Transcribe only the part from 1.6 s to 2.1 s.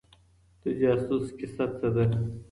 څه ده؟